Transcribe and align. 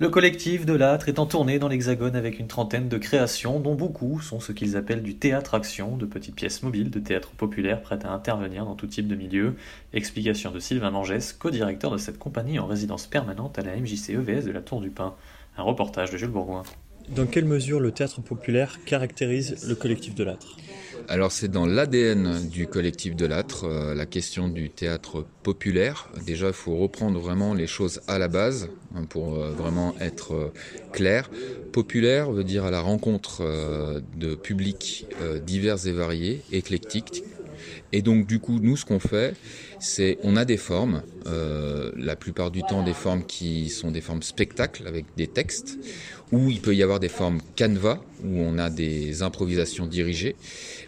Le 0.00 0.08
collectif 0.08 0.66
de 0.66 0.72
l'âtre 0.72 1.08
est 1.08 1.20
en 1.20 1.26
tournée 1.26 1.60
dans 1.60 1.68
l'Hexagone 1.68 2.16
avec 2.16 2.40
une 2.40 2.48
trentaine 2.48 2.88
de 2.88 2.98
créations, 2.98 3.60
dont 3.60 3.76
beaucoup 3.76 4.20
sont 4.20 4.40
ce 4.40 4.50
qu'ils 4.50 4.76
appellent 4.76 5.04
du 5.04 5.14
théâtre-action, 5.14 5.96
de 5.96 6.04
petites 6.04 6.34
pièces 6.34 6.64
mobiles 6.64 6.90
de 6.90 6.98
théâtre 6.98 7.30
populaire 7.30 7.80
prêtes 7.80 8.04
à 8.04 8.10
intervenir 8.10 8.64
dans 8.64 8.74
tout 8.74 8.88
type 8.88 9.06
de 9.06 9.14
milieu. 9.14 9.54
Explication 9.92 10.50
de 10.50 10.58
Sylvain 10.58 10.90
Langès, 10.90 11.32
co-directeur 11.32 11.92
de 11.92 11.98
cette 11.98 12.18
compagnie 12.18 12.58
en 12.58 12.66
résidence 12.66 13.06
permanente 13.06 13.56
à 13.56 13.62
la 13.62 13.76
MJC 13.76 14.10
EVS 14.14 14.46
de 14.46 14.50
la 14.50 14.62
Tour 14.62 14.80
du 14.80 14.90
Pin. 14.90 15.14
Un 15.56 15.62
reportage 15.62 16.10
de 16.10 16.16
Jules 16.16 16.28
Bourgoin. 16.28 16.64
Dans 17.08 17.26
quelle 17.26 17.44
mesure 17.44 17.80
le 17.80 17.92
théâtre 17.92 18.22
populaire 18.22 18.78
caractérise 18.84 19.66
le 19.68 19.74
collectif 19.74 20.14
de 20.14 20.24
l'âtre? 20.24 20.56
Alors 21.06 21.32
c'est 21.32 21.48
dans 21.48 21.66
l'ADN 21.66 22.48
du 22.48 22.66
collectif 22.66 23.14
de 23.14 23.26
l'âtre, 23.26 23.64
euh, 23.64 23.94
la 23.94 24.06
question 24.06 24.48
du 24.48 24.70
théâtre 24.70 25.26
populaire. 25.42 26.08
Déjà, 26.24 26.46
il 26.48 26.54
faut 26.54 26.76
reprendre 26.76 27.20
vraiment 27.20 27.52
les 27.52 27.66
choses 27.66 28.00
à 28.08 28.18
la 28.18 28.28
base 28.28 28.70
hein, 28.94 29.04
pour 29.04 29.34
euh, 29.34 29.50
vraiment 29.50 29.94
être 30.00 30.34
euh, 30.34 30.52
clair. 30.92 31.30
Populaire 31.72 32.32
veut 32.32 32.44
dire 32.44 32.64
à 32.64 32.70
la 32.70 32.80
rencontre 32.80 33.42
de 34.16 34.36
publics 34.36 35.08
divers 35.44 35.88
et 35.88 35.92
variés, 35.92 36.40
éclectiques. 36.52 37.24
Et 37.92 38.02
donc 38.02 38.26
du 38.26 38.38
coup, 38.38 38.58
nous, 38.60 38.76
ce 38.76 38.84
qu'on 38.84 38.98
fait, 38.98 39.34
c'est 39.78 40.18
on 40.22 40.36
a 40.36 40.44
des 40.44 40.56
formes, 40.56 41.02
la 41.96 42.16
plupart 42.16 42.50
du 42.50 42.62
temps 42.62 42.82
des 42.82 42.94
formes 42.94 43.24
qui 43.24 43.68
sont 43.68 43.90
des 43.90 44.00
formes 44.00 44.22
spectacles 44.22 44.86
avec 44.86 45.06
des 45.16 45.26
textes, 45.26 45.78
ou 46.32 46.50
il 46.50 46.60
peut 46.60 46.74
y 46.74 46.82
avoir 46.82 47.00
des 47.00 47.08
formes 47.08 47.40
canevas, 47.54 48.00
où 48.24 48.40
on 48.40 48.58
a 48.58 48.70
des 48.70 49.22
improvisations 49.22 49.86
dirigées. 49.86 50.36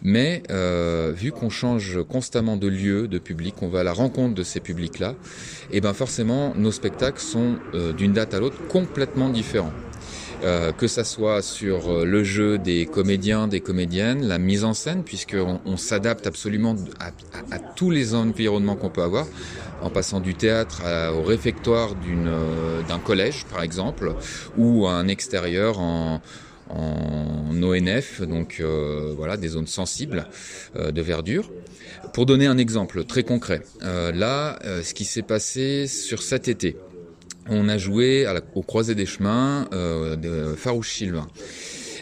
Mais 0.02 0.42
euh, 0.50 1.12
vu 1.14 1.30
qu'on 1.30 1.50
change 1.50 2.02
constamment 2.08 2.56
de 2.56 2.66
lieu, 2.66 3.08
de 3.08 3.18
public, 3.18 3.54
on 3.62 3.68
va 3.68 3.80
à 3.80 3.84
la 3.84 3.92
rencontre 3.92 4.34
de 4.34 4.42
ces 4.42 4.60
publics-là, 4.60 5.14
et 5.70 5.80
ben 5.80 5.92
forcément 5.92 6.54
nos 6.56 6.72
spectacles 6.72 7.20
sont 7.20 7.56
euh, 7.74 7.92
d'une 7.92 8.12
date 8.12 8.34
à 8.34 8.40
l'autre 8.40 8.58
complètement 8.68 9.28
différents. 9.28 9.72
Euh, 10.44 10.70
que 10.72 10.86
ça 10.86 11.02
soit 11.02 11.40
sur 11.40 11.90
euh, 11.90 12.04
le 12.04 12.22
jeu 12.22 12.58
des 12.58 12.84
comédiens, 12.84 13.48
des 13.48 13.60
comédiennes, 13.60 14.26
la 14.26 14.38
mise 14.38 14.64
en 14.64 14.74
scène, 14.74 15.02
puisqu'on 15.02 15.60
on, 15.64 15.76
s'adapte 15.78 16.26
absolument 16.26 16.76
à, 17.00 17.58
tous 17.58 17.90
les 17.90 18.14
environnements 18.14 18.76
qu'on 18.76 18.90
peut 18.90 19.02
avoir, 19.02 19.26
en 19.80 19.88
passant 19.88 20.20
du 20.20 20.34
théâtre 20.34 20.82
au 21.14 21.22
réfectoire 21.22 21.94
euh, 22.06 22.82
d'un 22.82 22.98
collège, 22.98 23.46
par 23.46 23.62
exemple, 23.62 24.14
ou 24.58 24.86
à 24.86 24.92
un 24.92 25.08
extérieur 25.08 25.78
en, 25.78 26.20
en 26.68 27.62
ONF, 27.62 28.20
donc 28.20 28.62
voilà 29.16 29.36
des 29.36 29.48
zones 29.48 29.66
sensibles 29.66 30.26
de 30.74 31.02
verdure. 31.02 31.50
Pour 32.12 32.26
donner 32.26 32.46
un 32.46 32.58
exemple 32.58 33.04
très 33.04 33.22
concret, 33.22 33.62
là, 33.82 34.58
ce 34.82 34.92
qui 34.94 35.04
s'est 35.04 35.22
passé 35.22 35.86
sur 35.86 36.22
cet 36.22 36.48
été, 36.48 36.76
on 37.48 37.68
a 37.68 37.78
joué 37.78 38.26
à 38.26 38.32
la, 38.32 38.40
au 38.54 38.62
croisé 38.62 38.94
des 38.94 39.06
chemins 39.06 39.68
de 39.72 40.54
Farouche 40.56 40.92
Sylvain. 40.92 41.28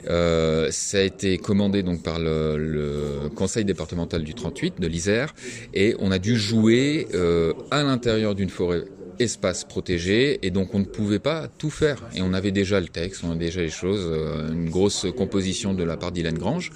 Euh, 0.09 0.69
ça 0.71 0.99
a 0.99 1.03
été 1.03 1.39
commandé 1.39 1.83
donc 1.83 2.03
par 2.03 2.19
le, 2.19 2.59
le, 2.59 3.31
conseil 3.35 3.65
départemental 3.65 4.23
du 4.23 4.35
38 4.35 4.81
de 4.81 4.87
l'Isère 4.87 5.35
et 5.73 5.97
on 5.99 6.11
a 6.11 6.19
dû 6.19 6.37
jouer 6.37 7.09
euh, 7.15 7.53
à 7.71 7.83
l'intérieur 7.83 8.35
d'une 8.35 8.51
forêt 8.51 8.85
espace 9.19 9.65
protégé 9.65 10.45
et 10.47 10.51
donc 10.51 10.75
on 10.75 10.79
ne 10.79 10.85
pouvait 10.85 11.19
pas 11.19 11.49
tout 11.49 11.71
faire 11.71 12.03
et 12.15 12.23
on 12.23 12.33
avait 12.33 12.53
déjà 12.53 12.81
le 12.81 12.89
texte, 12.89 13.23
on 13.25 13.31
avait 13.31 13.47
déjà 13.47 13.61
les 13.61 13.71
choses, 13.71 14.07
euh, 14.07 14.53
une 14.53 14.71
grosse 14.71 15.07
composition 15.17 15.75
de 15.75 15.85
la 15.85 15.97
part 15.97 16.13
d'Hélène 16.13 16.39
Grange 16.39 16.71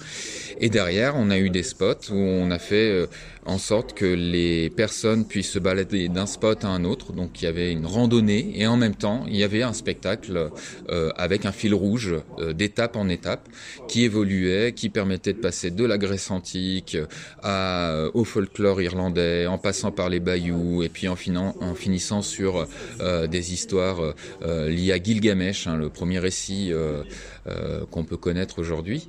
et 0.59 0.69
derrière 0.69 1.15
on 1.15 1.29
a 1.29 1.37
eu 1.37 1.49
des 1.49 1.63
spots 1.63 2.11
où 2.11 2.15
on 2.15 2.51
a 2.51 2.59
fait 2.59 2.89
euh, 2.89 3.07
en 3.45 3.57
sorte 3.57 3.93
que 3.93 4.05
les 4.05 4.69
personnes 4.69 5.25
puissent 5.25 5.51
se 5.51 5.59
balader 5.59 6.07
d'un 6.07 6.25
spot 6.25 6.65
à 6.65 6.67
un 6.67 6.83
autre. 6.83 7.13
Donc 7.13 7.41
il 7.41 7.45
y 7.45 7.47
avait 7.47 7.71
une 7.71 7.85
randonnée 7.85 8.51
et 8.55 8.67
en 8.67 8.77
même 8.77 8.95
temps 8.95 9.25
il 9.27 9.35
y 9.35 9.43
avait 9.43 9.63
un 9.63 9.73
spectacle 9.73 10.51
euh, 10.89 11.09
avec 11.15 11.45
un 11.45 11.51
fil 11.51 11.73
rouge 11.73 12.15
d'étape 12.53 12.95
en 12.95 13.09
étape 13.09 13.47
qui 13.87 14.03
évoluait, 14.03 14.73
qui 14.73 14.89
permettait 14.89 15.33
de 15.33 15.39
passer 15.39 15.71
de 15.71 15.85
la 15.85 15.97
Grèce 15.97 16.29
antique 16.31 16.97
à, 17.41 18.05
au 18.13 18.23
folklore 18.23 18.81
irlandais, 18.81 19.47
en 19.47 19.57
passant 19.57 19.91
par 19.91 20.09
les 20.09 20.19
bayous 20.19 20.83
et 20.83 20.89
puis 20.89 21.07
en, 21.07 21.15
en 21.59 21.75
finissant 21.75 22.21
sur 22.29 22.67
euh, 23.01 23.27
des 23.27 23.53
histoires 23.53 24.13
euh, 24.43 24.69
liées 24.69 24.93
à 24.93 25.03
Gilgamesh, 25.03 25.67
hein, 25.67 25.75
le 25.75 25.89
premier 25.89 26.19
récit 26.19 26.71
qu'on 27.91 28.03
peut 28.03 28.17
connaître 28.17 28.59
aujourd'hui 28.59 29.07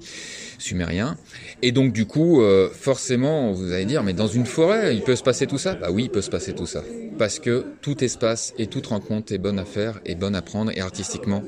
sumérien. 0.59 1.17
Et 1.63 1.73
donc 1.73 1.93
du 1.93 2.07
coup, 2.07 2.43
euh, 2.43 2.71
forcément, 2.71 3.53
vous 3.53 3.73
allez 3.73 3.85
dire, 3.85 4.03
mais 4.03 4.13
dans 4.13 4.29
une 4.29 4.47
forêt, 4.47 4.95
il 4.95 5.03
peut 5.03 5.17
se 5.17 5.23
passer 5.23 5.47
tout 5.47 5.59
ça? 5.59 5.75
Bah 5.75 5.91
oui, 5.91 6.05
il 6.05 6.11
peut 6.11 6.23
se 6.23 6.31
passer 6.31 6.55
tout 6.55 6.67
ça. 6.67 6.83
Parce 7.19 7.39
que 7.39 7.65
tout 7.83 8.03
espace 8.05 8.55
et 8.59 8.67
toute 8.67 8.87
rencontre 8.87 9.33
est 9.33 9.39
bonne 9.39 9.59
à 9.59 9.65
faire, 9.65 10.01
est 10.05 10.15
bonne 10.15 10.35
à 10.35 10.43
prendre, 10.43 10.71
et 10.75 10.81
artistiquement, 10.81 11.43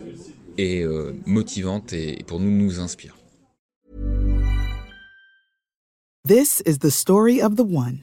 est 0.58 0.82
euh, 0.82 1.12
motivante 1.26 1.92
et 1.92 2.22
pour 2.26 2.40
nous, 2.40 2.50
nous 2.50 2.80
inspire. 2.80 3.16
This 6.26 6.62
is 6.66 6.78
the 6.78 6.90
story 6.90 7.42
of 7.42 7.56
the 7.56 7.64
one. 7.64 8.02